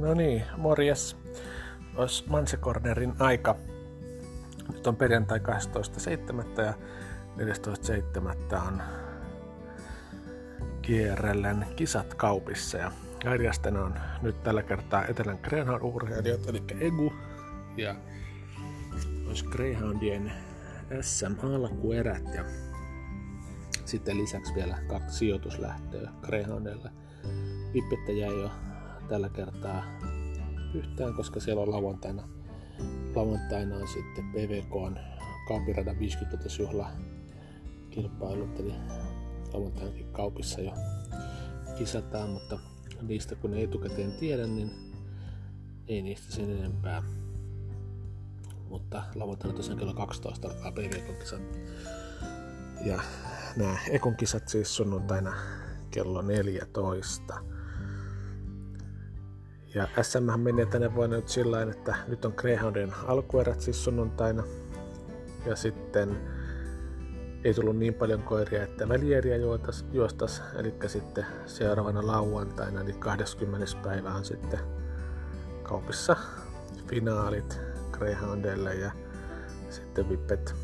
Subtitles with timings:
[0.00, 1.16] No niin, morjes.
[1.96, 3.56] Olisi Mansecornerin aika.
[4.72, 6.62] Nyt on perjantai 12.7.
[6.62, 6.74] ja
[7.36, 8.56] 14.7.
[8.68, 8.82] on
[10.82, 12.78] kierrellen kisat kaupissa.
[12.78, 12.92] Ja
[13.24, 17.12] järjestäjänä on nyt tällä kertaa Etelän Greyhound-urheilijat, eli EGU.
[17.76, 17.94] Ja
[19.28, 20.32] olisi Greyhoundien
[21.00, 22.44] SM-alkuerät ja
[23.84, 26.90] sitten lisäksi vielä kaksi sijoituslähtöä Greyhoundille.
[27.72, 28.50] Pippettä jäi jo
[29.10, 29.84] tällä kertaa
[30.74, 32.28] yhtään, koska siellä on lauantaina,
[33.14, 34.98] lauantaina on sitten PVK on
[35.48, 36.90] Kaupiradan 50 juhla
[37.90, 38.74] kilpailut, eli
[39.52, 40.72] lauantainakin kaupissa jo
[41.78, 42.58] kisataan, mutta
[43.02, 44.70] niistä kun ei etukäteen tiedä, niin
[45.88, 47.02] ei niistä sen enempää.
[48.68, 51.58] Mutta lauantaina tosiaan kello 12 alkaa PVK-kisat.
[52.84, 53.00] Ja
[53.56, 55.32] nämä Ekon kisat siis sunnuntaina
[55.90, 57.49] kello 14.
[59.74, 64.42] Ja SM menee tänä vuonna nyt sillä että nyt on Greyhoundin alkuerät siis sunnuntaina.
[65.46, 66.20] Ja sitten
[67.44, 69.36] ei tullut niin paljon koiria, että välieriä
[69.92, 73.66] juostas, eli sitten seuraavana lauantaina, eli 20.
[73.82, 74.60] päivä on sitten
[75.62, 76.16] kaupissa
[76.86, 77.60] finaalit
[77.92, 78.90] Greyhoundille ja
[79.70, 80.54] sitten Vippet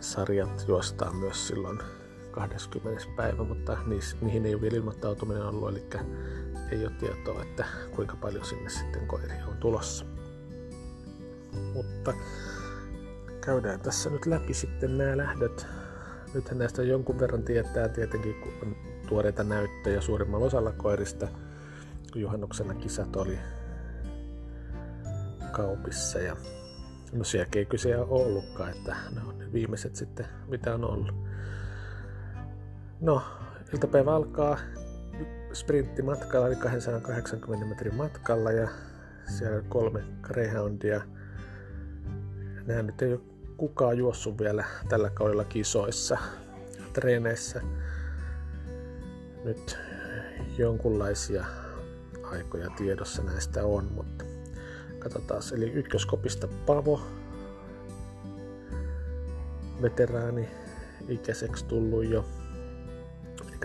[0.00, 1.78] sarjat juostaan myös silloin
[2.30, 3.06] 20.
[3.16, 3.78] päivä, mutta
[4.20, 5.82] niihin ei ole vielä ilmoittautuminen ollut, eli
[6.70, 7.64] ei ole tietoa, että
[7.96, 10.04] kuinka paljon sinne sitten koiria on tulossa.
[11.74, 12.14] Mutta
[13.40, 15.66] käydään tässä nyt läpi sitten nämä lähdöt.
[16.34, 18.76] Nythän näistä jonkun verran tietää tietenkin, kun on
[19.08, 21.28] tuoreita näyttöjä suurimmalla osalla koirista,
[22.12, 23.38] kun juhannuksena kisat oli
[25.52, 26.36] kaupissa ja
[27.12, 31.29] no sielläkin ei kyse ole ollutkaan, että ne on ne viimeiset sitten, mitä on ollut.
[33.00, 33.22] No,
[33.72, 34.58] iltapäivä alkaa
[35.52, 38.68] sprinttimatkalla, eli 280 metrin matkalla ja
[39.38, 41.00] siellä kolme Greyhoundia.
[42.66, 43.20] Nämä nyt ei ole
[43.56, 46.18] kukaan juossut vielä tällä kaudella kisoissa,
[46.92, 47.60] treeneissä.
[49.44, 49.78] Nyt
[50.58, 51.44] jonkunlaisia
[52.22, 54.24] aikoja tiedossa näistä on, mutta
[54.98, 55.42] katsotaan.
[55.54, 57.00] Eli ykköskopista Pavo,
[59.82, 60.48] veteraani,
[61.08, 62.24] ikäiseksi tullut jo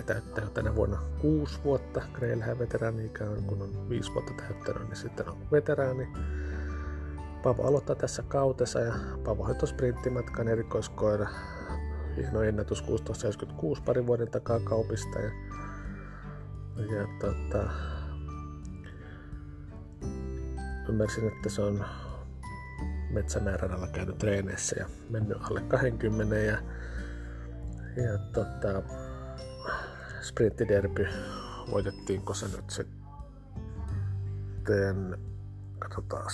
[0.03, 2.01] täyttää jo tänä vuonna 6 vuotta.
[2.13, 6.07] Greilhän veteraani on, kun on 5 vuotta täyttänyt, niin sitten on veteraani.
[7.43, 11.27] Pavo aloittaa tässä kautessa ja Pavo hoitoi sprinttimatkan erikoiskoira.
[12.17, 15.19] Hieno ennätys 1676 parin vuoden takaa kaupista.
[15.19, 15.31] Ja,
[16.77, 17.69] ja tota,
[20.89, 21.85] ymmärsin, että se on
[23.09, 26.57] Metsämääränalla käynyt treeneissä ja mennyt alle 20 ja,
[27.95, 28.81] ja tota,
[30.25, 31.07] sprinttiderby
[31.71, 32.95] voitettiinko se nyt sitten,
[35.79, 36.31] katsotaan,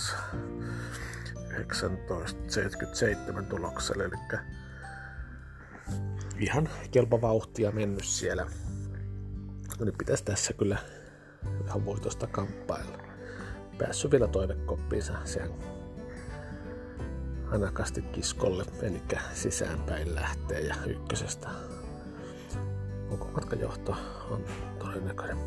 [2.08, 4.16] 1977 tulokselle, eli
[6.40, 8.46] ihan kelpa vauhtia mennyt siellä.
[9.80, 10.78] No nyt pitäisi tässä kyllä
[11.68, 12.98] ihan voitosta kamppailla.
[13.78, 15.52] Päässyt vielä toivekoppiinsa sen
[17.52, 19.02] anakasti kiskolle, eli
[19.34, 21.50] sisäänpäin lähtee ja ykkösestä
[23.18, 23.96] matkajohto
[24.30, 24.46] on
[24.80, 25.38] todennäköinen.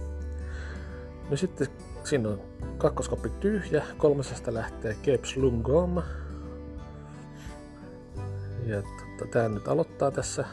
[1.30, 1.66] No sitten
[2.04, 2.40] siinä on
[2.78, 6.02] kakkoskoppi tyhjä, kolmasesta lähtee Keps Lungom.
[8.66, 10.44] Ja tota, tää nyt aloittaa tässä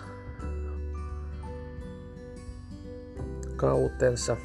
[3.55, 4.37] kautensa.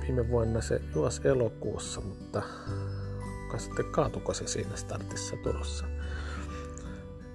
[0.00, 2.42] Viime vuonna se juos elokuussa, mutta
[3.56, 5.84] sitten kaatuko se siinä startissa tulossa.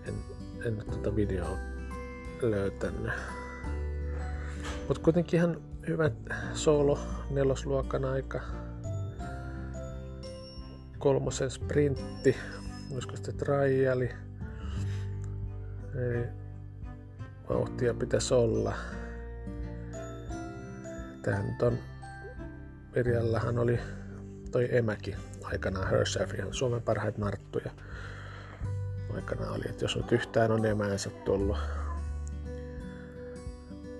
[0.07, 0.13] En,
[0.65, 1.57] en nyt tuota videoa
[2.41, 3.11] löytänyt.
[4.91, 6.11] Mutta kuitenkin ihan hyvä
[6.53, 8.41] solo nelosluokan aika.
[10.97, 12.37] Kolmosen sprintti,
[12.93, 13.85] olisiko sitten triali.
[13.85, 14.09] Eli
[17.49, 18.73] vauhtia pitäisi olla.
[21.21, 21.77] Tähän nyt on,
[22.95, 23.79] Mirjallahan oli
[24.51, 27.71] toi emäkin aikanaan Herself, ihan Suomen parhaita narttuja.
[29.15, 31.57] Aikanaan oli, että jos nyt yhtään on emäänsä tullut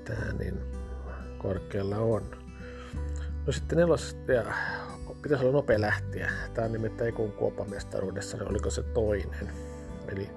[0.05, 0.70] tähän, niin
[1.41, 2.23] korkealla on.
[3.45, 4.53] No sitten nelosesta ja
[5.21, 6.31] pitäisi olla nopea lähtiä.
[6.53, 9.49] Tämä on nimittäin Ekun kuopamestaruudessa, niin oliko se toinen.
[10.07, 10.29] Eli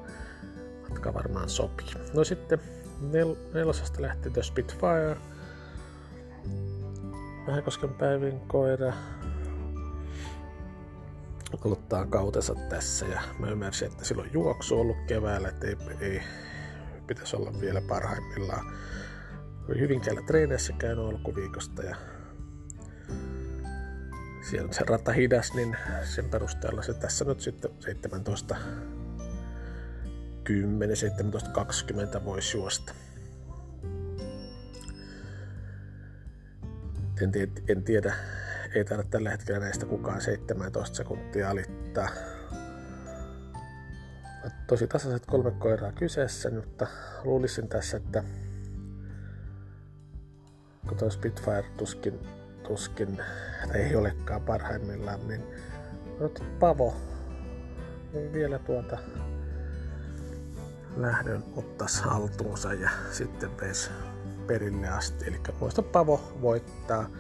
[0.89, 1.95] matka varmaan sopii.
[2.15, 2.59] No sitten
[3.01, 5.17] nel- nelosesta lähti The Spitfire.
[7.47, 8.93] Vähäkosken päivin koira
[11.65, 16.23] aloittaa kautensa tässä ja mä ymmärsin, että silloin juoksu ollut keväällä, että ei, ei
[17.07, 18.73] pitäisi olla vielä parhaimmillaan
[19.69, 21.97] oli Hyvinkäällä treeneissä käynyt alkuviikosta ja
[24.51, 28.57] siellä se rata hidas, niin sen perusteella se tässä nyt sitten 17
[30.45, 32.95] 10, 17, 20 voisi juosta.
[37.23, 37.33] En,
[37.69, 38.15] en tiedä,
[38.75, 42.09] ei taida tällä hetkellä näistä kukaan 17 sekuntia alittaa.
[44.67, 46.87] Tosi tasaiset kolme koiraa kyseessä, mutta
[47.25, 48.25] luulisin tässä, että
[50.89, 52.27] kun tuo Spitfire tuskin,
[52.69, 53.23] tuskin
[53.75, 55.43] ei olekaan parhaimmillaan, niin
[56.61, 56.95] Pavo
[58.33, 58.99] vielä tuota
[60.97, 63.91] lähdön ottaisi haltuunsa ja sitten veisi
[64.47, 65.27] perille asti.
[65.27, 67.11] Eli muista Pavo voittaa.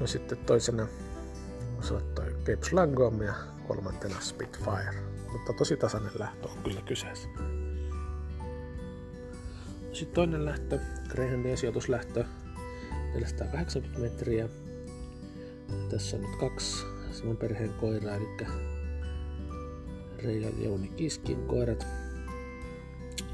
[0.00, 0.86] No sitten toisena
[2.14, 3.34] toi Cape Slangom ja
[3.68, 4.94] kolmantena Spitfire.
[5.32, 7.28] Mutta tosi tasainen lähtö on kyllä kyseessä.
[10.00, 12.24] Sitten toinen lähtö, Greyhoundin sijoituslähtö,
[13.14, 14.48] 480 metriä.
[15.90, 18.46] Tässä on nyt kaksi saman perheen koiraa, eli
[20.22, 21.86] Reija Jouni Kiskin koirat.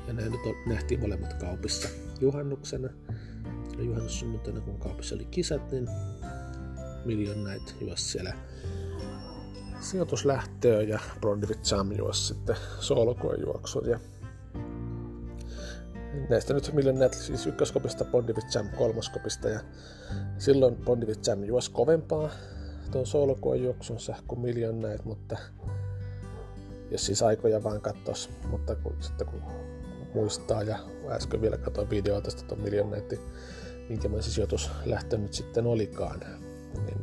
[0.06, 1.88] Ja nämä nyt nähtiin molemmat kaupissa
[2.20, 2.88] juhannuksena.
[3.78, 5.88] Ja juhannussunnuntaina, kun kaupissa oli kisat, niin
[7.04, 8.34] Million Night juos siellä
[9.80, 13.88] sijoituslähtöä ja Blondivit Jam juos sitten soolokoen juoksun.
[13.88, 14.00] Ja
[16.28, 19.60] näistä nyt Million Night siis ykköskopista, Bondivit Jam kolmoskopista ja
[20.38, 22.30] silloin Bondivit Jam juos kovempaa.
[22.90, 25.36] Tuon soolokoen juoksunsa kuin Million Night, mutta
[26.90, 29.42] jos siis aikoja vaan katsos, mutta kun, sitten kun
[30.14, 30.78] muistaa ja
[31.08, 33.12] äsken vielä katsoin videoa tästä tuon Million Night,
[33.88, 36.20] minkälainen sijoitus lähtenyt sitten olikaan,
[36.86, 37.00] niin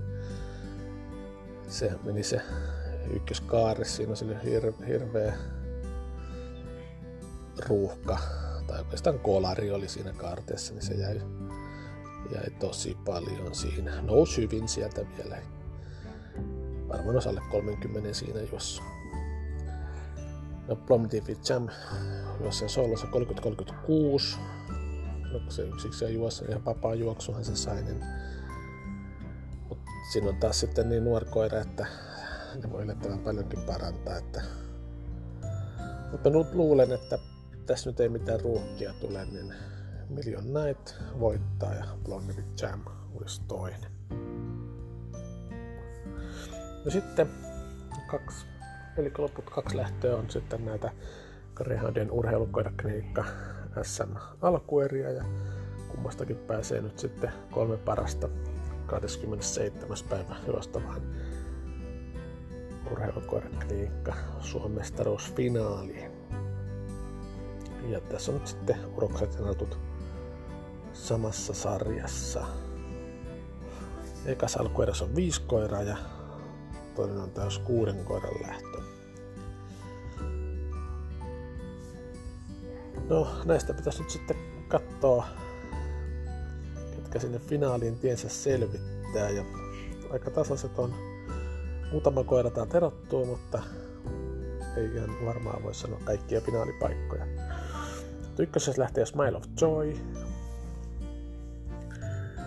[1.68, 2.42] se meni se
[3.16, 5.34] ykköskaari, siinä oli hir- hirveä
[7.68, 8.18] ruuhka,
[8.68, 11.22] tai oikeastaan kolari oli siinä kaarteessa, niin se jäi,
[12.36, 14.02] jäi tosi paljon siinä.
[14.02, 15.38] Nousi hyvin sieltä vielä,
[16.88, 18.82] varmaan osalle 30 siinä jos
[20.68, 21.70] No Plumdivi Jam
[22.40, 24.38] juosi sen solossa 30-36.
[25.32, 28.06] No se siksi se juossa ihan vapaa juoksuhan se sai, niin
[30.12, 31.86] siinä on taas sitten niin nuori koira, että
[32.64, 34.18] ne voi yllättävän paljonkin parantaa.
[34.18, 34.42] Että...
[36.12, 37.20] Mutta nyt luulen, että
[37.66, 39.54] tässä nyt ei mitään ruuhkia tule, niin
[40.10, 42.82] Million Night voittaa ja Blondie Jam
[43.16, 43.92] olisi toinen.
[46.86, 47.30] No sitten
[48.08, 48.46] kaksi,
[48.98, 50.92] eli loput kaksi lähtöä on sitten näitä
[51.56, 53.26] Greyhoundien urheilukoiraklinikka
[53.82, 55.24] SM alkueriä ja
[55.88, 58.30] kummastakin pääsee nyt sitten kolme parasta
[58.86, 59.98] 27.
[60.10, 61.02] päivä juostavaan
[62.92, 66.13] urheilukoiraklinikka Suomen mestaruusfinaaliin.
[67.88, 69.68] Ja tässä on nyt sitten urokset ja
[70.94, 72.46] samassa sarjassa.
[74.26, 75.98] Ekas alkueräs on viisi koiraa ja
[76.96, 78.82] toinen on täys kuuden koiran lähtö.
[83.10, 84.38] No näistä pitäisi nyt sitten
[84.68, 85.28] katsoa
[86.96, 89.30] ketkä sinne finaaliin tiensä selvittää.
[89.30, 89.46] Ja
[90.12, 90.94] aika tasaiset on.
[91.92, 93.64] Muutama koira täältä erottuu, mutta
[94.78, 97.26] ei ihan varmaan voi sanoa kaikkia finaalipaikkoja.
[98.40, 99.98] Ykkösessä lähtee Smile of Joy.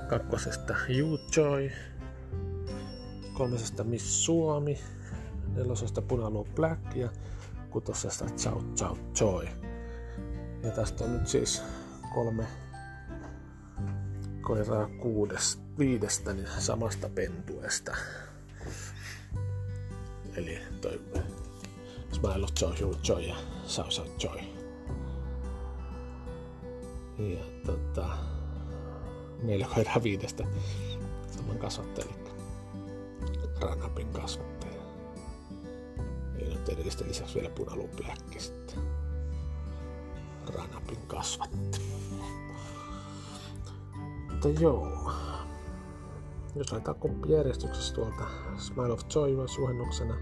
[0.08, 1.70] Kakkosesta You Joy.
[3.32, 4.78] Kolmesesta Miss Suomi.
[5.54, 7.08] Nelosesta Punalu Black ja
[7.70, 9.46] kutosesta Ciao Ciao Joy.
[10.62, 11.62] Ja tästä on nyt siis
[12.14, 12.46] kolme
[14.40, 17.96] koiraa kuudesta, viidestä niin samasta pentuesta.
[20.37, 21.00] Eli toi
[22.12, 24.55] Smile of Joy, Joy, Joy ja Sao Sao Joy.
[27.18, 28.08] Ja tota,
[29.42, 30.44] neljä koiraa viidestä
[31.37, 32.26] saman kasvattaja, eli
[33.61, 34.82] Ranapin kasvattaja.
[36.38, 38.78] Ja nyt edellisten lisäksi vielä punalupläkki sitten.
[40.54, 41.87] Ranapin kasvattaja.
[44.30, 45.12] Mutta joo.
[46.54, 46.96] Jos laitetaan
[47.28, 48.25] järjestyksessä tuolta
[48.58, 50.14] Smile of Joy suhennuksena.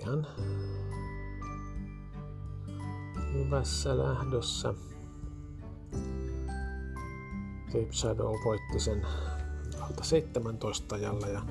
[0.00, 0.26] Ihan
[3.32, 4.74] hyvässä lähdössä.
[7.66, 9.06] Cape Shadow voitti sen
[9.80, 11.42] alta 17 ajalla ja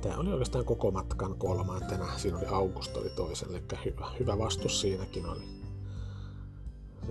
[0.00, 2.18] tämä oli oikeastaan koko matkan kolmantena.
[2.18, 5.42] Siinä oli August oli toisen, eli hyvä, hyvä vastus siinäkin oli.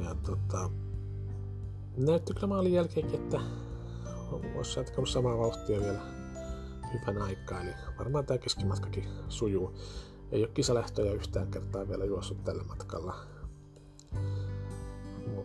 [0.04, 0.70] Ja tota,
[1.98, 3.40] näytti kyllä maalin jälkeenkin, että
[4.56, 6.00] olisi jatkanut samaa vauhtia vielä
[6.94, 7.62] hyvän aikaa.
[7.62, 9.74] Eli varmaan tämä keskimatkakin sujuu.
[10.32, 13.37] Ei ole kisalähtöjä yhtään kertaa vielä juossut tällä matkalla.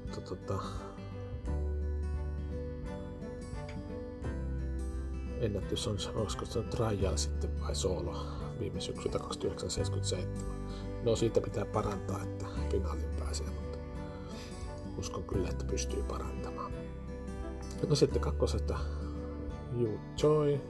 [0.02, 0.62] Mutta tota,
[5.40, 8.26] ennätys on, olisiko se on trial sitten vai solo
[8.58, 10.62] viime syksyltä 2977.
[11.02, 13.78] No siitä pitää parantaa, että finaaliin pääsee, mutta
[14.98, 16.72] uskon kyllä, että pystyy parantamaan.
[17.88, 18.78] No sitten kakkosesta
[19.80, 20.60] Yu Choi,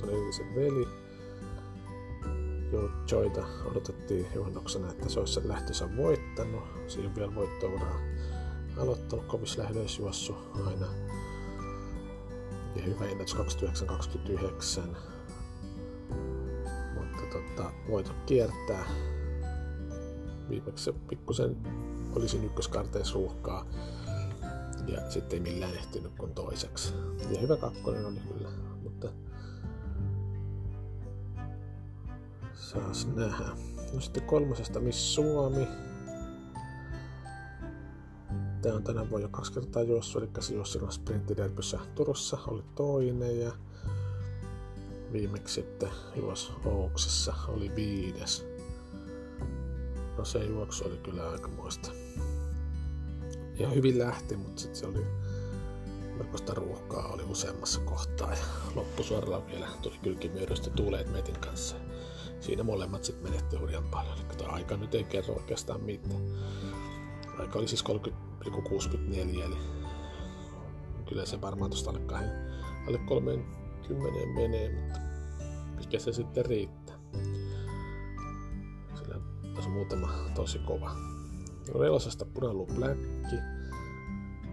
[0.00, 0.88] todellisen veli.
[2.72, 6.62] Yu Choita odotettiin juhannuksena, että se olisi sen lähtönsä voittanut.
[6.86, 7.70] Siinä on vielä voittoa
[8.80, 10.86] aloittanut kovissa lähdöisjuossu aina.
[12.76, 13.38] Ja hyvä ennätys 29-29.
[16.94, 18.84] Mutta tota, voitot kiertää.
[20.48, 21.56] Viimeksi se pikkusen
[22.16, 23.66] olisi ykköskarteissa ruuhkaa.
[24.86, 26.94] Ja sitten ei millään ehtinyt kuin toiseksi.
[27.30, 28.48] Ja hyvä kakkonen oli kyllä,
[28.82, 29.08] mutta
[32.54, 33.44] saas nähdä.
[33.92, 35.68] No sitten kolmosesta Miss Suomi.
[38.62, 43.40] Tämä on tänä vuonna jo kaksi kertaa juossut, eli se juosi sprinttiderbyssä Turussa, oli toinen
[43.40, 43.52] ja
[45.12, 48.46] viimeksi sitten juos Ouksessa, oli viides.
[50.18, 51.90] No se juoksu oli kyllä aika muista.
[53.58, 55.04] Ja hyvin lähti, mutta sitten se oli
[56.16, 61.76] melkoista ruuhkaa oli useammassa kohtaa ja loppusuoralla vielä tuli kylkimyödystä tuuleet metin kanssa.
[62.40, 66.20] Siinä molemmat sitten menetti hurjan paljon, eli aika nyt ei kerro oikeastaan mitään.
[67.38, 68.29] Aika oli siis 30,64,
[69.44, 69.56] eli
[71.08, 72.30] kyllä se varmaan tuosta alle, kahden,
[72.88, 73.50] alle 30
[74.34, 75.00] menee, mutta
[75.76, 76.96] mikä se sitten riittää.
[78.94, 79.14] Sillä
[79.64, 80.96] on muutama tosi kova.
[81.78, 83.00] Relosesta Punalu Black.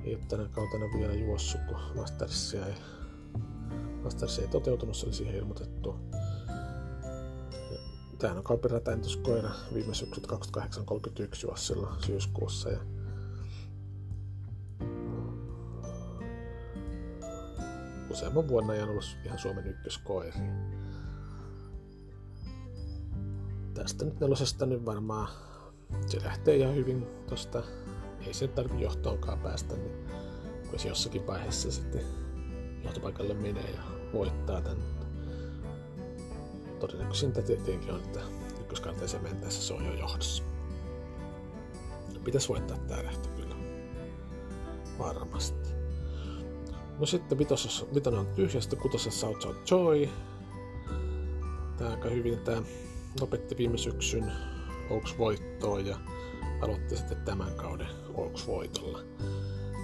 [0.04, 2.74] Ei ole tänä kautena vielä juossut, kun Mastersia ei,
[4.04, 5.96] Mastersia ei toteutunut, se oli siihen ilmoitettu.
[8.18, 12.70] Tämähän on kaupirätäintyskoira viime syksyt 2831 juosi silloin syyskuussa.
[12.70, 12.80] Ja
[18.18, 20.32] useamman vuonna ajan ollut ihan Suomen ykköskoiri.
[23.74, 25.28] Tästä nyt nelosesta nyt varmaan
[26.08, 27.64] se lähtee ihan hyvin tosta.
[28.28, 29.92] Ei se tarvi johtoonkaan päästä, niin
[30.70, 32.02] kun se jossakin vaiheessa sitten
[32.84, 33.82] johtopaikalle menee ja
[34.14, 34.78] voittaa tän.
[36.80, 38.20] Todennäköisintä tietenkin on, että
[38.60, 40.44] ykköskarteeseen mentäessä se on jo johdossa.
[42.24, 43.56] Pitäisi voittaa tää lähtö kyllä.
[45.00, 45.67] Varmasti.
[47.00, 50.10] No sitten vitosessa, vitonen on tyhjästä, kutosessa South South Joy.
[51.78, 52.62] Tää aika hyvin tää
[53.20, 54.32] lopetti viime syksyn
[54.90, 55.98] Oaks voittoon ja
[56.62, 59.00] aloitti sitten tämän kauden Oaks voitolla.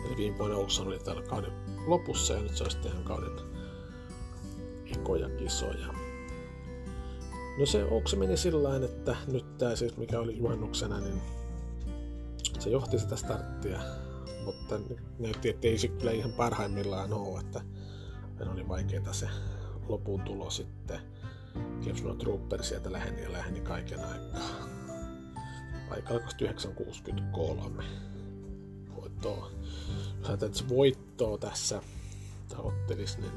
[0.05, 1.51] Eli viime vuonna Oaks oli täällä kauden
[1.87, 3.31] lopussa ja nyt se olisi sitten kauden
[4.85, 5.87] ekoja kisoja.
[7.59, 11.21] No se Oaks meni sillä että nyt tämä siis mikä oli juhannuksena, niin
[12.59, 13.79] se johti sitä starttia,
[14.79, 17.61] mutta näytti, että ei se kyllä ihan parhaimmillaan ole, että
[18.51, 19.27] oli vaikeaa se
[19.87, 20.99] lopun tulo sitten.
[21.81, 24.83] Gibson Trooper sieltä läheni ja läheni kaiken aikaa
[25.89, 27.83] paikalla 963
[28.95, 29.51] voittoa.
[30.19, 31.81] Jos ajatellaan, että se voittoa tässä
[32.49, 33.33] tavoittelisi, niin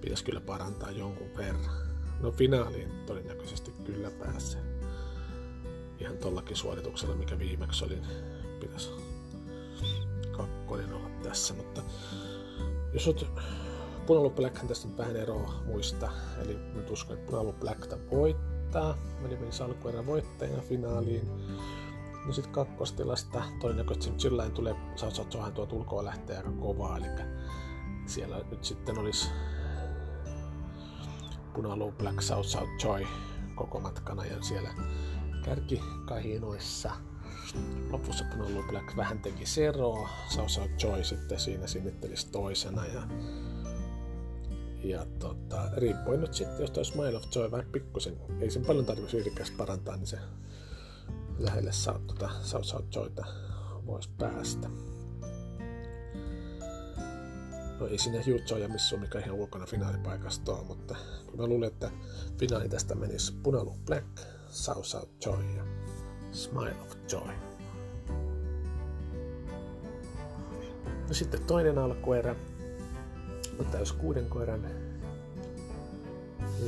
[0.00, 1.88] pitäisi kyllä parantaa jonkun verran.
[2.20, 4.60] No finaaliin todennäköisesti kyllä pääsee.
[5.98, 7.98] Ihan tollakin suorituksella, mikä viimeksi oli,
[8.60, 8.90] pitäisi
[10.68, 11.82] kakkonen olla tässä, mutta
[12.92, 13.26] jos olet
[14.06, 19.36] Punalu Black tästä nyt vähän eroa muista, eli nyt uskon, että Punalu Black voittaa, eli
[19.36, 21.30] menisi alkuerän voittajana finaaliin.
[22.26, 27.06] No sitten kakkostilasta todennäköisesti sillä tulee South tuo ulkoa lähtee aika kovaa, eli
[28.06, 29.28] siellä nyt sitten olisi
[31.54, 33.06] Punalu Black South South Joy
[33.54, 34.70] koko matkana ja siellä
[35.44, 37.07] kärkikahinoissa.
[37.90, 43.02] Lopussa Punalu Black vähän teki seroa, South Joy sitten siinä sinnittelisi toisena ja
[44.84, 48.84] ja tota, riippuen nyt sitten, jos toi Smile of Joy vähän pikkusen, ei sen paljon
[48.84, 50.18] tarvitsisi parantaa, niin se
[51.38, 53.24] lähelle saa tuota South Joyta
[53.86, 54.68] voisi päästä.
[57.80, 60.96] No ei siinä Hugh ja missä on mikä ihan ulkona finaalipaikasta on, mutta
[61.36, 61.90] mä luulen, että
[62.38, 64.06] finaali tästä menisi Punalu Black,
[64.50, 65.64] South Joy ja
[66.38, 67.34] Smile of Joy.
[71.08, 72.34] No sitten toinen alkuerä
[73.60, 74.66] on täys kuuden koiran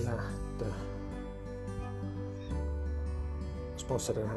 [0.05, 0.65] lähtö
[3.77, 4.33] sponsorina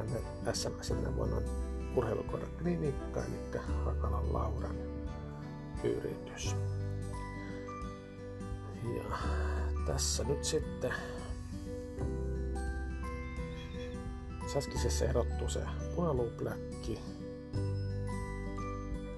[0.53, 1.43] SMS tänä vuonna on
[1.95, 4.75] urheilukoiran klinikka, eli Hakalan Lauran
[5.83, 6.55] yritys.
[8.83, 9.17] Ja
[9.85, 10.93] tässä nyt sitten
[14.53, 15.59] Saskisessa erottuu se
[15.95, 16.99] punaluupläkki.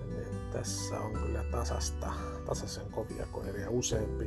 [0.06, 2.14] Niin tässä on kyllä tasasta,
[2.46, 4.26] tasaisen kovia koiria useampi.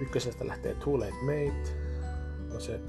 [0.00, 1.76] Ykkösestä lähtee Too Late Mate.
[2.52, 2.80] No se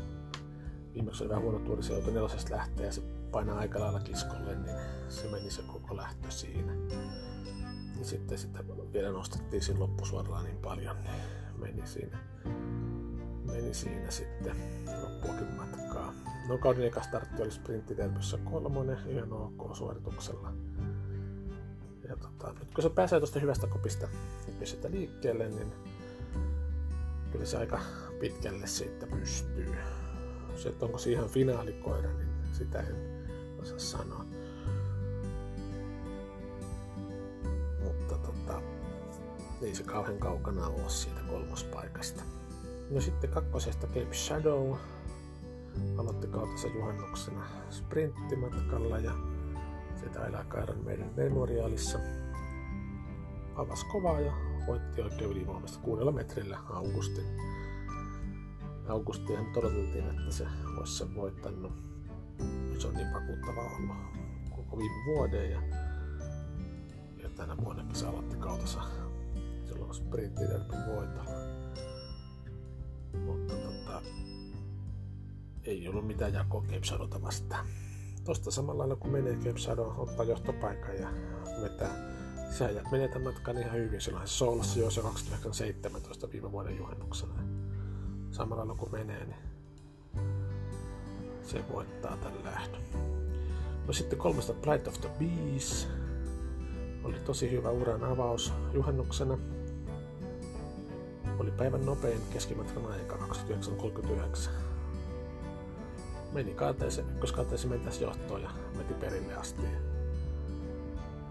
[0.94, 3.02] viimeksi oli vähän huono tuuri, se joutui nelosesta lähteä ja se
[3.32, 4.78] painaa aika lailla kiskolle, niin
[5.10, 6.74] se meni se koko lähtö siinä.
[8.00, 8.64] Ja sitten sitä
[8.94, 11.16] vielä nostettiin siinä loppusuoralla niin paljon, niin
[11.58, 12.18] meni siinä,
[13.46, 14.56] meni siinä sitten
[15.02, 16.14] loppuakin matkaa.
[16.48, 20.54] No kauden eka startti oli sprinttiterpyssä kolmonen, ihan ok suorituksella.
[22.10, 24.08] Ja tota, nyt kun se pääsee tuosta hyvästä kopista
[24.64, 25.74] sitä liikkeelle, niin
[27.32, 27.80] kyllä se aika
[28.20, 29.76] pitkälle siitä pystyy.
[30.56, 32.96] Se, että onko se ihan finaalikoira, niin sitä en
[33.62, 34.26] osaa sanoa.
[37.84, 38.62] Mutta tota,
[39.62, 42.24] ei se kauhean kaukana ole siitä kolmospaikasta.
[42.90, 44.76] No sitten kakkosesta Cape Shadow
[45.98, 49.12] aloitti kautensa juhannuksena sprinttimatkalla ja
[49.96, 52.00] sitä elää Kairan meidän memoriaalissa.
[53.56, 54.34] Avas kovaa ja
[54.68, 57.26] voitti oikein ylivoimasta kuudella metrillä Augustin.
[58.88, 61.74] Augustihan todeteltiin, että se olisi sen voittanut.
[62.78, 63.96] Se on niin vakuuttava ollut
[64.50, 65.62] koko viime vuoden ja,
[67.24, 68.82] ja tänä vuonnakin se aloitti kautensa
[69.66, 71.56] silloin sprinttiderpin voitolla.
[73.26, 74.02] Mutta tota,
[75.68, 77.66] ei ollut mitään jakoa Cape vastaan.
[78.24, 81.08] Tosta samalla lailla kun menee Cape ottaa johtopaikan ja
[81.62, 82.16] vetää
[82.58, 84.02] sä menee tämän matkan ihan hyvin.
[84.02, 87.34] Silloin Soulassa jo se 2017 viime vuoden juhannuksena.
[88.32, 89.38] Samalla lailla kun menee, niin
[91.44, 92.82] se voittaa tämän lähdön.
[93.88, 95.88] No sitten kolmesta Plight of the Bees.
[97.04, 99.38] Oli tosi hyvä uran avaus juhannuksena.
[101.40, 104.65] Oli päivän nopein keskimatkan aika 29.39.
[106.36, 109.62] Meni kaateeseen, ykköskaateeseen mentäisi johtoon ja meni perille asti.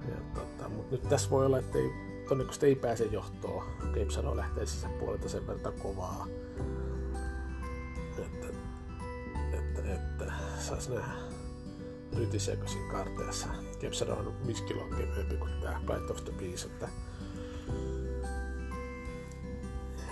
[0.09, 1.91] Ja tota, mutta nyt tässä voi olla, että ei,
[2.29, 3.65] todennäköisesti ei pääse johtoon.
[4.11, 6.27] Shadow lähtee sisäpuolelta sen verran kovaa.
[8.19, 8.47] Että,
[9.53, 11.13] että, että saisi nähdä
[12.17, 13.49] rytiseekö siinä karteessa.
[13.93, 16.89] Shadow on 5 kiloa kevyempi kuin tämä Flight of the Beast, että,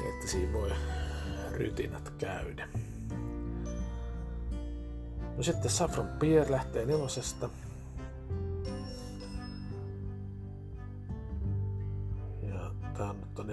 [0.08, 0.70] että siinä voi
[1.52, 2.68] rytinät käydä.
[5.42, 7.50] No sitten Saffron Pier lähtee nelosesta.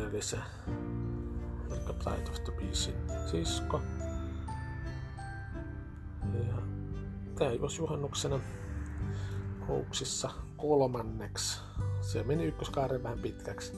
[0.10, 0.38] eli se
[1.71, 2.95] eli Pride of the Beastin
[3.32, 3.82] sisko.
[7.39, 8.39] Ja juosi juhannuksena
[9.67, 11.60] Houksissa kolmanneksi.
[12.02, 13.73] Se meni ykköskaaren vähän pitkäksi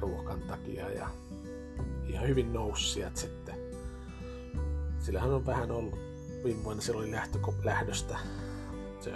[0.00, 1.08] ruuhkan takia ja
[2.06, 3.54] ihan hyvin nousi sieltä sitten.
[4.98, 6.13] Sillähän on vähän ollut
[6.44, 7.14] viime vuonna, siellä oli
[7.64, 8.18] lähdöstä,
[9.00, 9.12] se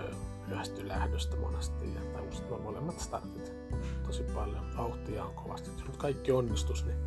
[0.46, 3.52] myöhästyi lähdöstä monesti ja tai molemmat startit
[4.06, 4.76] tosi paljon.
[4.76, 5.70] Vauhtia on kovasti.
[5.70, 6.98] Jos nyt kaikki onnistus, niin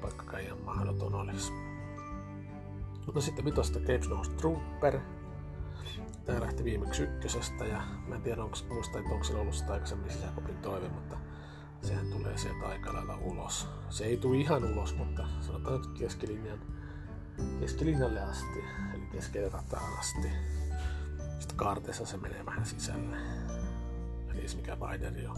[0.00, 1.52] paikkakaan ihan mahdoton olisi.
[3.06, 5.00] Mutta sitten vitosta Cape Snow Trooper.
[6.24, 9.72] Tää lähti viimeksi ykkösestä ja mä en tiedä onko, muista, että onko se ollut sitä
[9.72, 11.16] aikaisemmin sisäkopin toive, mutta
[11.82, 13.68] sehän tulee sieltä aika lailla ulos.
[13.90, 16.58] Se ei tule ihan ulos, mutta sanotaan nyt keskilinjan,
[17.60, 20.28] keskilinjalle asti, eli keskelle rataan asti.
[21.38, 23.16] Sitten kaarteessa se menee vähän sisälle
[24.46, 25.36] edes mikä Bideni on.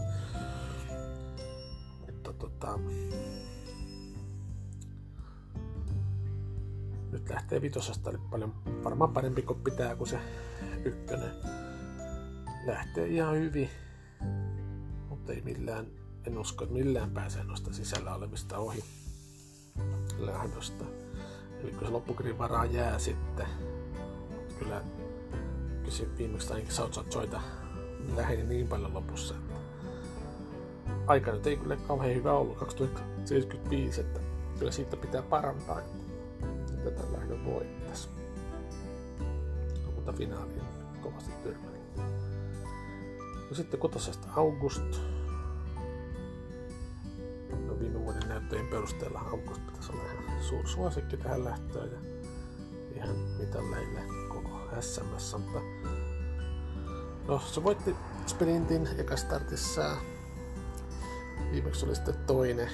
[2.05, 2.79] Mutta tota,
[7.11, 10.19] nyt lähtee vitosesta, eli paljon varmaan parempi kuin pitää kuin se
[10.85, 11.31] ykkönen.
[12.65, 13.69] Lähtee ihan hyvin,
[15.09, 15.87] mutta ei millään,
[16.27, 18.83] en usko, että millään pääsee noista sisällä olemista ohi
[20.17, 20.98] lähdöstä.
[21.63, 23.47] Eli kun se loppukrin varaa jää sitten,
[24.59, 24.81] kyllä,
[25.83, 27.41] kyllä viimeksi ainakin South Joita
[28.15, 29.53] läheni niin paljon lopussa, että
[31.07, 34.19] aika nyt ei kyllä kauhean hyvä ollut 2075, että
[34.59, 38.09] kyllä siitä pitää parantaa, että tätä lähdön voittaisi.
[39.95, 40.61] Mutta finaaliin
[41.01, 41.79] kovasti tyrmäli.
[43.49, 45.01] No sitten kutosesta August.
[47.65, 51.99] No viime vuoden näyttöjen perusteella August pitäisi olla ihan suur suosikki tähän lähtöön ja
[52.95, 55.59] ihan mitalleille koko SMS, mutta
[57.29, 57.95] No, se voitti
[58.27, 59.97] sprintin eka startissa.
[61.51, 62.69] Viimeksi oli sitten toinen.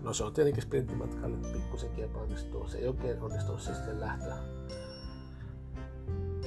[0.00, 2.68] No se on tietenkin sprinttimatkalle pikkusenkin epäonnistuu.
[2.68, 4.32] Se ei oikein onnistunut se sitten lähtö.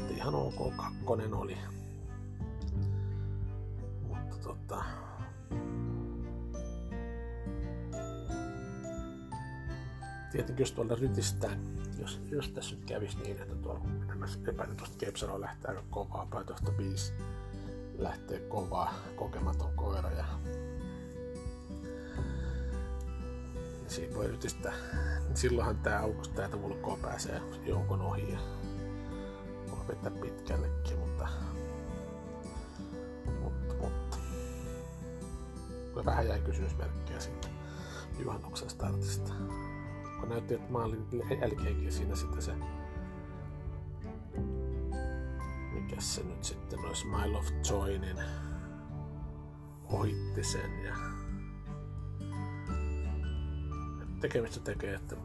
[0.10, 1.58] Ihan ok kakkonen oli.
[4.01, 4.84] Mutta tota...
[10.36, 11.60] Tietenkin jos tuolta rytistään,
[12.00, 13.86] jos, jos tässä nyt kävisi niin, että tuolla
[14.48, 17.13] epäilen tuosta Kepsaro lähtee aika kovaa, Paitohto 5
[17.98, 20.26] lähtee kovaa kokematon koira ja
[23.88, 24.74] siitä voi yritistä.
[25.28, 28.39] Niin silloinhan tää aukos täältä ulkoa pääsee joukon ohi ja
[29.71, 31.28] voi vetää pitkällekin, mutta,
[33.41, 34.17] mutta, mutta.
[36.06, 37.52] Vähän jäi kysymysmerkkiä sitten
[38.19, 39.34] juhannuksen startista.
[40.19, 41.08] Kun näytti, että mä olin
[41.41, 42.54] jälkeenkin siinä sitten se
[45.95, 48.17] mikä se nyt sitten olisi Mile of Joy, niin
[49.89, 50.95] ohitti sen ja
[54.19, 55.15] tekemistä tekee, että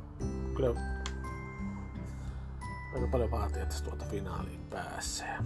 [0.57, 0.81] kyllä
[2.95, 5.39] aika paljon vaatii, että se tuolta finaaliin pääsee.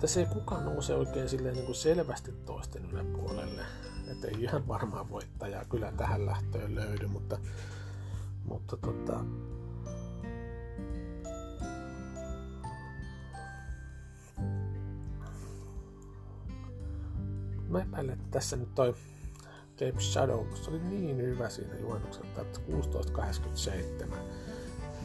[0.00, 3.62] Tässä ei kukaan nouse oikein silleen niin kuin selvästi toisten yläpuolelle.
[4.12, 7.38] Että ei ihan varmaan voittajaa kyllä tähän lähtöön löydy, mutta,
[8.44, 9.24] mutta tota,
[17.68, 18.94] mä epäilen, että tässä nyt toi
[19.78, 22.60] Cape Shadow, se oli niin hyvä siinä juonnoksella, että
[24.06, 24.16] 16.87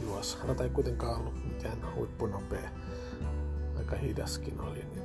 [0.02, 0.38] juos.
[0.48, 2.70] Rata ei kuitenkaan ollut mikään huippunopea.
[3.78, 5.02] Aika hidaskin oli, niin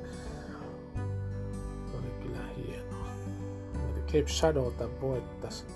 [4.12, 5.66] Cape Shadowta voittas.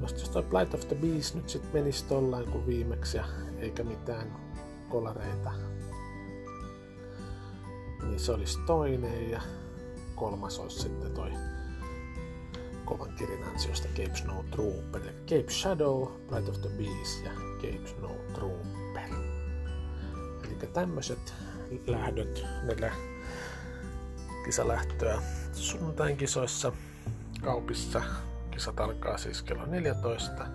[0.00, 3.24] No jos toi Blight of the Beast nyt sit menisi tollain kuin viimeksi ja
[3.58, 4.36] eikä mitään
[4.88, 5.52] kolareita,
[8.02, 9.42] niin se olisi toinen ja
[10.14, 11.30] kolmas olisi sitten toi
[12.84, 15.02] kovan kirjan ansiosta Cape Snow Trooper.
[15.02, 19.10] Eli Cape Shadow, Light of the Beast ja Cape Snow Trooper.
[20.44, 21.34] Eli tämmöiset
[21.86, 22.92] lähdöt, neljä
[24.44, 26.72] kisalähtöä sunnuntain kisoissa
[27.42, 28.02] kaupissa.
[28.50, 30.46] Kisat alkaa siis kello 14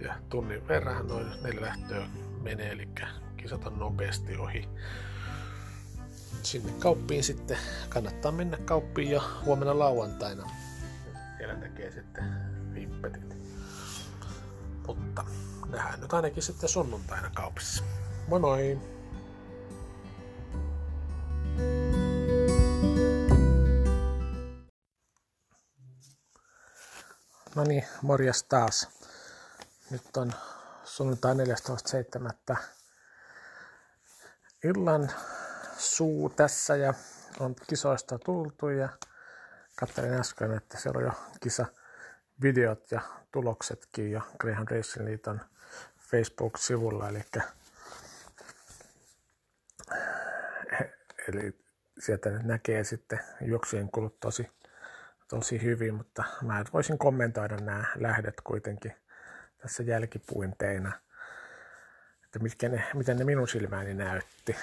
[0.00, 2.06] ja tunnin verran noin neljä lähtöä
[2.42, 2.88] menee, eli
[3.36, 4.68] kisat on nopeasti ohi
[6.42, 7.58] sinne kauppiin sitten.
[7.88, 10.50] Kannattaa mennä kauppiin jo huomenna lauantaina.
[11.36, 12.24] Siellä tekee sitten
[12.74, 13.36] vippetit.
[14.86, 15.24] Mutta
[15.68, 17.84] nähdään nyt ainakin sitten sunnuntaina kaupissa.
[18.28, 18.78] Moi moi!
[27.54, 28.88] No niin, morjas taas.
[29.90, 30.32] Nyt on
[30.84, 32.56] sunnuntai 14.7.
[34.64, 35.10] Illan
[35.78, 36.94] suu tässä ja
[37.40, 38.88] on kisoista tultu ja
[39.76, 41.66] katselin äsken, että siellä on jo kisa
[42.42, 43.00] videot ja
[43.32, 45.40] tuloksetkin jo Greyhound Racing Liiton
[46.10, 47.24] Facebook-sivulla, eli,
[51.28, 51.58] eli
[51.98, 54.50] sieltä näkee sitten juoksujen kulut tosi,
[55.30, 58.94] tosi hyvin, mutta mä voisin kommentoida nämä lähdet kuitenkin
[59.58, 60.92] tässä jälkipuinteina,
[62.24, 64.56] että mitkä ne, miten ne minun silmääni näytti.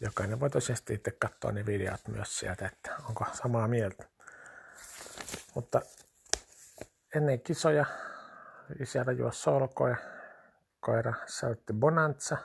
[0.00, 4.04] Jokainen voi tosiaan itse katsoa ne videot myös sieltä, että onko samaa mieltä.
[5.54, 5.82] Mutta
[7.14, 7.86] ennen kisoja
[8.84, 9.96] siellä juos solkoja,
[10.80, 12.36] koira säytti Bonanza,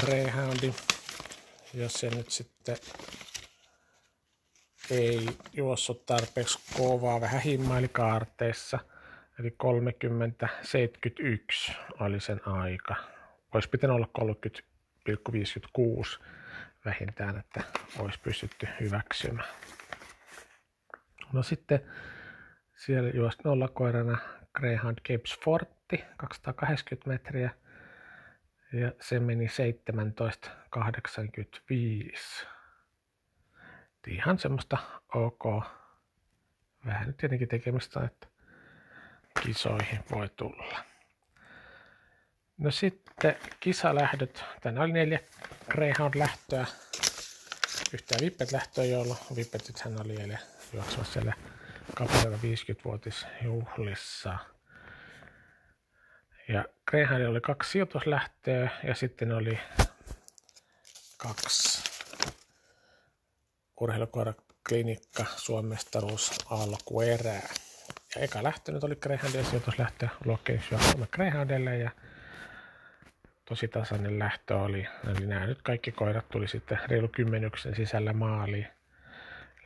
[0.00, 0.74] Greyhoundi,
[1.76, 2.76] jos se nyt sitten
[4.90, 8.78] ei juossut tarpeeksi kovaa, vähän himmaili kaarteissa,
[9.38, 9.56] eli
[11.70, 12.94] 30-71 oli sen aika.
[13.54, 14.08] Olisi pitänyt olla
[15.08, 16.20] 30,56
[16.84, 17.60] vähintään, että
[17.98, 19.48] olisi pystytty hyväksymään.
[21.32, 21.80] No sitten
[22.76, 24.18] siellä juosi nollakoirana
[24.54, 27.50] Greyhound Capes Forti 280 metriä
[28.72, 32.46] ja se meni 17.85.
[34.06, 34.78] Ihan semmoista
[35.14, 35.44] ok.
[36.86, 38.26] Vähän tietenkin tekemistä, että
[39.42, 40.84] kisoihin voi tulla.
[42.58, 44.44] No sitten kisalähdöt.
[44.60, 45.20] Tänään oli neljä
[45.70, 46.66] Greyhound-lähtöä.
[47.92, 50.38] Yhtään Vippet-lähtöä, jolla Vippetythän oli eilen
[50.72, 51.32] juoksemassa siellä
[51.94, 54.38] kappaleella 50-vuotisjuhlissa.
[56.48, 59.58] Ja Greyhound oli kaksi sijoituslähtöä ja sitten oli
[61.16, 61.84] kaksi
[63.80, 67.48] urheilukoiraklinikka Suomestaruus alkuerää.
[68.16, 70.80] Ja eka lähtö nyt oli Greyhoundin sijoituslähtö Location
[71.12, 71.90] Greyhoundille ja
[73.44, 74.86] tosi tasainen lähtö oli.
[75.10, 78.66] Eli nämä nyt kaikki koirat tuli sitten reilu kymmenyksen sisällä maaliin.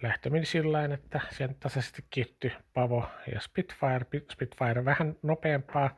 [0.02, 4.06] Lähtö meni sillä että sieltä tasaisesti kiittyi Pavo ja Spitfire.
[4.32, 5.96] Spitfire vähän nopeampaa,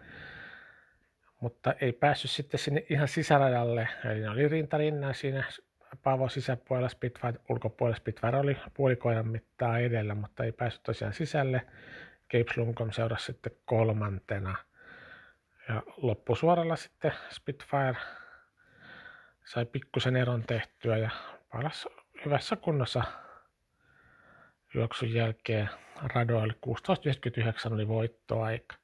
[1.42, 3.88] mutta ei päässyt sitten sinne ihan sisärajalle.
[4.04, 5.44] Eli ne oli rintarinnan siinä
[6.02, 7.96] Pavo sisäpuolella, Spitfire ulkopuolella.
[7.96, 11.62] Spitfire oli puolikoiran mittaa edellä, mutta ei päässyt tosiaan sisälle.
[12.32, 14.56] Cape Slumcom seurasi sitten kolmantena–
[15.68, 17.96] ja loppusuoralla sitten Spitfire
[19.44, 21.10] sai pikkusen eron tehtyä ja
[21.52, 21.88] palas
[22.24, 23.02] hyvässä kunnossa
[24.74, 25.68] juoksun jälkeen
[26.14, 26.54] radoille
[27.68, 28.76] 16.99 oli voittoaika.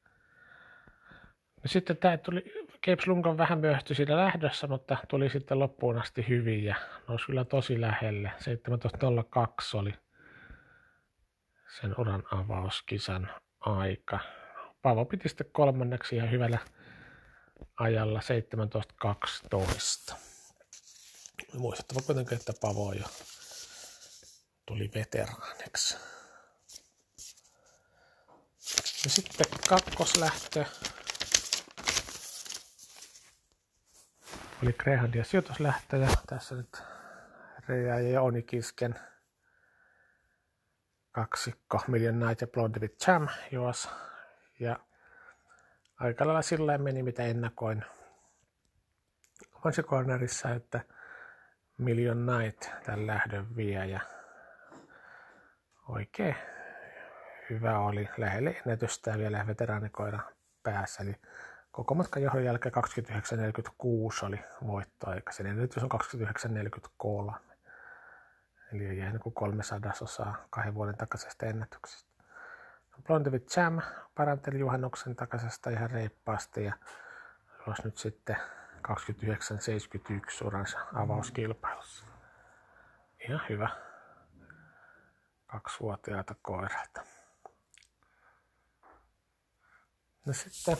[1.68, 6.64] Sitten tämä tuli, Cape Slungon vähän myöhty siinä lähdössä, mutta tuli sitten loppuun asti hyvin
[6.64, 6.76] ja
[7.08, 8.32] nousi kyllä tosi lähelle.
[9.74, 9.94] 17.02 oli
[11.80, 14.18] sen uran avauskisan aika.
[14.82, 16.58] Paavo piti sitten kolmanneksi ihan hyvällä
[17.76, 18.20] ajalla
[20.10, 20.14] 17.12.
[21.58, 23.04] Muistettava kuitenkin, että Pavo jo
[24.66, 25.96] tuli veteraaniksi.
[29.04, 30.64] Ja sitten kakkoslähtö
[34.62, 36.82] oli Grehandia sijoituslähtö ja tässä nyt
[37.68, 38.94] Reija ja Jouni Kisken
[41.12, 43.90] kaksikko Million Night ja Blondie Jam juos.
[44.60, 44.80] Ja
[45.96, 47.84] aika lailla sillä meni mitä ennakoin
[49.64, 50.80] Monsi Cornerissa, että
[51.78, 54.00] Million Night tämän lähdön vie ja
[55.88, 56.36] oikein
[57.50, 60.20] hyvä oli lähelle ennätystä vielä veteraanikoira
[60.62, 61.02] päässä.
[61.02, 61.14] Eli
[61.78, 65.32] koko matkan johdon jälkeen 29.46 oli voittoaika.
[65.32, 65.90] Sen ennätys on
[67.32, 67.34] 29.43.
[68.72, 72.10] Eli ei jäänyt kuin kolme sadasosaa kahden vuoden takaisesta ennätyksestä.
[73.06, 73.80] Blondevit Jam
[74.14, 76.72] paranteli juhannuksen takaisesta ihan reippaasti ja
[77.66, 78.36] olisi nyt sitten
[80.42, 82.04] 29.71 uransa avauskilpailussa.
[83.28, 83.68] Ihan hyvä.
[85.46, 87.02] Kaksivuotiaita koiraita.
[90.26, 90.76] No sitten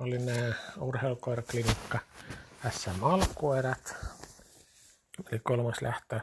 [0.00, 1.98] oli nämä urheilukoiraklinikka
[2.70, 3.96] SM alkuerät.
[5.32, 6.20] Eli kolmas lähtö.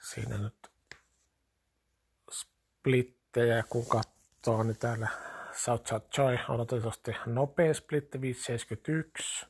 [0.00, 0.70] Siinä nyt
[2.32, 5.08] splittejä kun katsoo, niin täällä
[5.52, 9.46] South Joy on otetusti nopea splitti 571.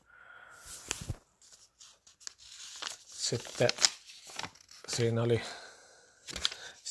[3.05, 3.69] Sitten
[4.87, 5.41] siinä oli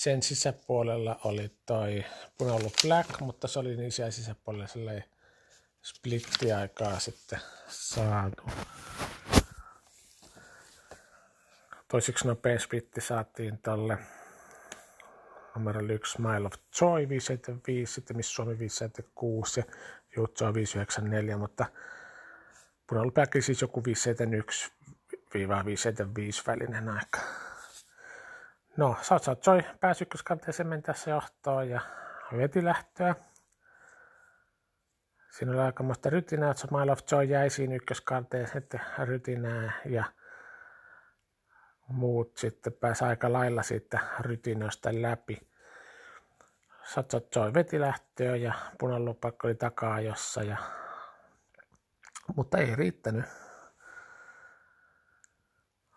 [0.02, 2.04] sen sisäpuolella oli toi
[2.38, 5.04] punallu black, mutta se oli niin siellä sisäpuolella sellainen
[5.82, 8.42] splittiaikaa sitten saatu.
[11.88, 13.98] Toiseksi nopea splitti saatiin tolle
[15.54, 19.64] numero 1 Smile of Joy 575, sitten Miss Suomi 576 ja
[20.16, 21.66] Jutsoa 594, mutta
[22.86, 23.84] punallu black siis joku 571-575
[26.46, 27.20] välinen aika.
[28.76, 31.80] No, South Joy pääsi ykköskanteeseen mentäessä johtoon ja
[32.36, 33.14] veti lähtöä.
[35.30, 40.04] Siinä oli aikamoista rytinää, että Smile of Joy jäi siinä ykköskanteen sitten rytinää ja
[41.88, 45.38] muut sitten pääsi aika lailla siitä rytinöstä läpi.
[46.84, 50.56] Satsot Joy veti lähtöä ja punalupakko oli takaa jossa ja
[52.36, 53.24] mutta ei riittänyt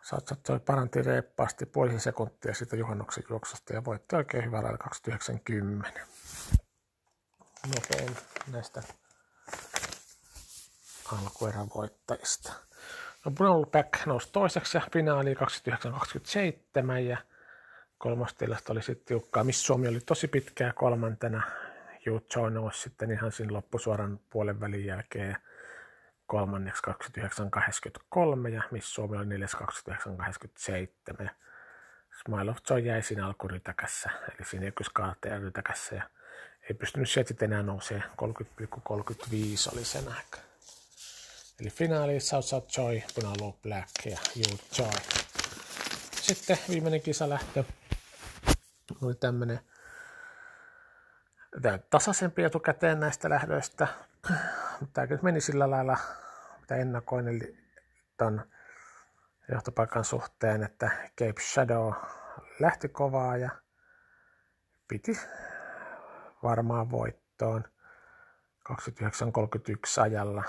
[0.05, 5.99] Satsat paranti reippaasti puolisen sekuntia siitä juhannuksen juoksusta ja voitti oikein hyvällä 290.
[7.75, 8.17] Nopein
[8.51, 8.83] näistä
[11.13, 12.53] alkuerän voittajista.
[13.25, 13.65] No Bruno
[14.05, 17.17] nousi toiseksi ja finaali 2927 ja
[17.97, 19.43] kolmostilasta oli sitten tiukkaa.
[19.43, 21.41] Miss Suomi oli tosi pitkää kolmantena.
[22.05, 25.37] Yu Chou nousi sitten ihan siinä loppusuoran puolen välin jälkeen
[26.27, 31.29] kolmanneksi 29.83 ja Miss Suomi oli 4.29.87 ja
[32.21, 36.09] Smile of Joy jäi siinä alkurytäkässä, eli siinä ykköskaateen rytäkässä ja
[36.69, 40.37] ei pystynyt sieltä enää nousee 30,35 oli sen aika.
[41.59, 44.91] Eli finaali South South Joy, Punalu Black ja You Joy.
[46.11, 47.63] Sitten viimeinen kisalähtö
[49.01, 49.59] oli tämmönen
[51.89, 53.87] tasaisempi etukäteen näistä lähdöistä
[54.93, 55.97] tämä kyllä meni sillä lailla,
[56.59, 57.57] mitä ennakoin, eli
[58.17, 58.51] ton
[59.51, 61.93] johtopaikan suhteen, että Cape Shadow
[62.59, 63.49] lähti kovaa ja
[64.87, 65.19] piti
[66.43, 67.63] varmaan voittoon
[68.73, 70.43] 29.31 ajalla.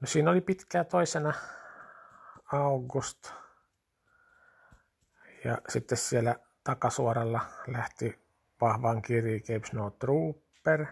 [0.00, 1.34] No siinä oli pitkää toisena
[2.52, 3.32] August.
[5.44, 8.26] Ja sitten siellä takasuoralla lähti
[8.60, 9.92] vahvaan kirjiin Cape Snow
[10.66, 10.86] Trooper.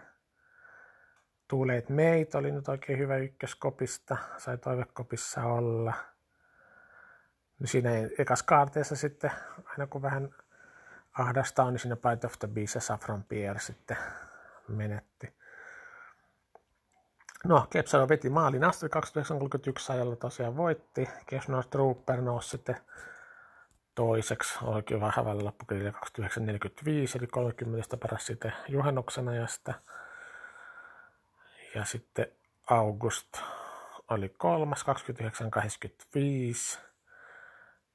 [1.47, 5.93] Tuuleet Meit oli nyt oikein hyvä ykköskopista, sai toivekopissa olla.
[7.59, 9.31] No siinä ekas kaarteessa sitten,
[9.65, 10.35] aina kun vähän
[11.13, 13.97] ahdasta on, niin siinä Pride of the Beast ja Saffron Pierre sitten
[14.67, 15.33] menetti.
[17.43, 21.09] No, Kepsalo veti maalin asti 2931 ajalla tosiaan voitti.
[21.25, 22.77] Kepsalo Trooper nousi sitten
[23.95, 29.73] toiseksi oikein vähän välillä loppukirja 2945, eli 30 paras sitten juhannuksen ajasta.
[31.75, 32.27] Ja sitten
[32.69, 33.37] August
[34.09, 36.79] oli kolmas, 29.85.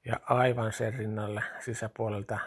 [0.05, 2.39] Ja aivan sen rinnalle sisäpuolelta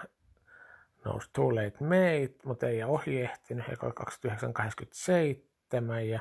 [1.04, 6.20] nousi Too Late Mate, mutta ei ohi ehtinyt, oli 2987 ja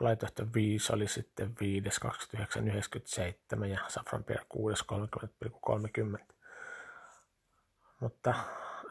[0.00, 2.00] Vaihtoehto 5 oli sitten 5,
[3.56, 4.84] 29,97 ja Safran Pierre 6,
[6.18, 6.24] 30,30.
[8.00, 8.34] Mutta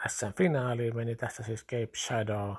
[0.08, 2.56] SM-finaaliin meni tässä siis Cape Shadow,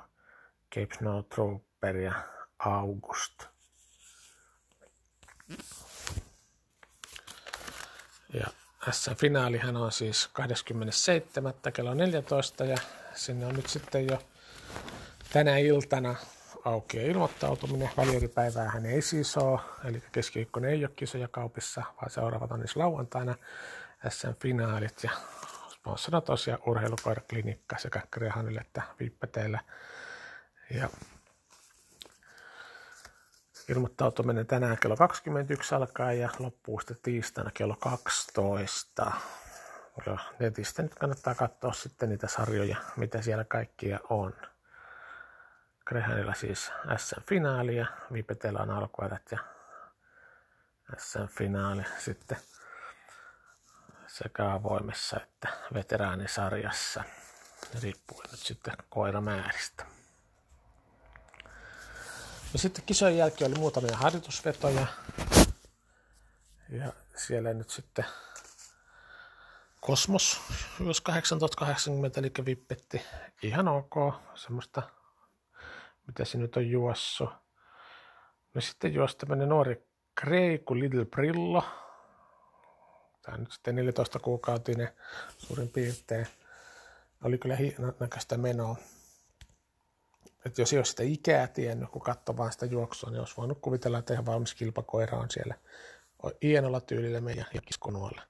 [0.75, 2.13] Cape Snow Trooper ja
[2.59, 3.43] August.
[8.33, 8.47] Ja
[8.91, 11.53] SM-finaalihan on siis 27.
[11.73, 12.77] kello 14 ja
[13.13, 14.21] sinne on nyt sitten jo
[15.33, 16.15] tänä iltana
[16.65, 17.89] auki ilmoittautuminen.
[18.73, 23.35] hän ei siis ole, eli keskiviikkona ei ole kisoja kaupissa, vaan seuraavat on siis lauantaina
[24.09, 25.11] SM-finaalit ja
[25.81, 29.59] sponsorina tosiaan urheilukoiraklinikka sekä Grehanille että Vippeteillä.
[30.69, 30.89] Ja
[33.69, 39.11] ilmoittautuminen tänään kello 21 alkaa ja loppuu sitten tiistaina kello 12.
[40.05, 44.33] Ja netistä nyt kannattaa katsoa sitten niitä sarjoja, mitä siellä kaikkia on.
[45.85, 49.39] Grehanilla siis SM-finaali ja Vipetellä on alkuerät ja
[50.97, 52.37] SM-finaali sitten
[54.13, 57.03] sekä avoimessa että veteraanisarjassa,
[57.81, 59.85] riippuen nyt sitten koiramääristä.
[62.53, 64.87] No sitten kisojen jälkeen oli muutamia harjoitusvetoja
[66.69, 68.05] ja siellä nyt sitten
[69.81, 70.41] Kosmos
[70.79, 73.01] myös 1880, eli vippetti
[73.41, 74.81] ihan ok, semmoista
[76.07, 77.29] mitä se nyt on juossut.
[78.53, 81.63] No sitten juosi tämmöinen nuori Kreiku Little Brillo.
[83.21, 84.89] Tämä nyt sitten 14 kuukautinen
[85.37, 86.27] suurin piirtein.
[87.23, 87.57] Oli kyllä
[87.99, 88.75] näköistä menoa.
[90.45, 93.57] Että jos ei olisi sitä ikää tiennyt, kun katsoi vaan sitä juoksua, niin olisi voinut
[93.61, 95.55] kuvitella, että ihan valmis kilpakoira on siellä
[96.41, 98.21] hienolla tyylillä meidän kiskunuolla.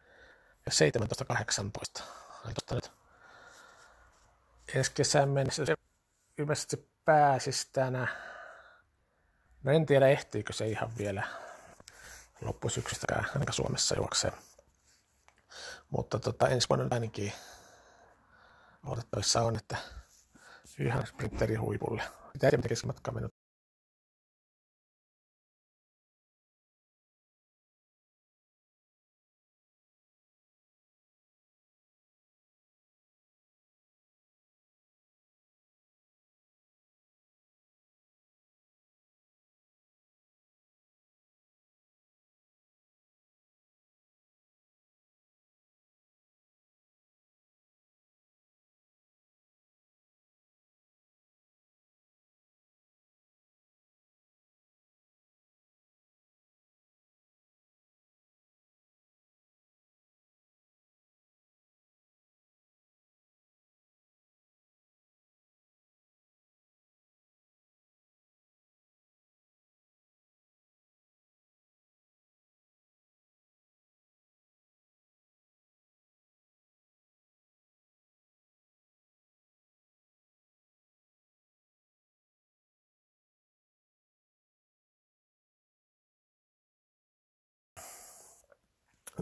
[0.65, 0.71] Ja
[1.99, 2.04] 17-18.
[2.75, 2.91] nyt
[4.75, 5.75] ensi kesän mennessä se
[6.38, 8.08] ilmeisesti pääsisi tänä.
[9.63, 11.27] No en tiedä ehtiikö se ihan vielä
[12.41, 14.32] loppusyksystäkään ainakaan Suomessa juoksee.
[15.90, 17.34] Mutta tota, ensi vuonna ainakin
[18.86, 19.78] odotettavissa on, että
[20.80, 22.04] ihan sprinteri huipulle.
[22.34, 23.34] Mitä ei keskimatkaa mennyt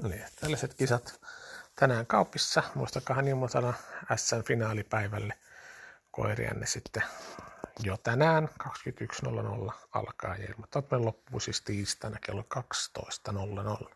[0.05, 1.21] Eli tällaiset kisat
[1.75, 2.63] tänään kaupissa.
[2.75, 3.73] Muistakaa ilmoitana
[4.15, 5.33] SM-finaalipäivälle
[6.11, 7.03] koirianne sitten
[7.83, 8.49] jo tänään
[9.67, 12.45] 21.00 alkaa ja ilmoittaminen loppuu siis tiistaina kello
[13.83, 13.89] 12.00.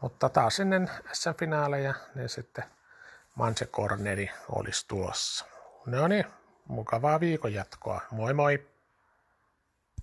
[0.00, 2.64] Mutta taas ennen SM-finaaleja niin sitten
[3.34, 5.44] Manse Corneri olisi tuossa.
[5.86, 6.24] No niin,
[6.68, 8.00] mukavaa viikon jatkoa.
[8.10, 8.69] Moi moi!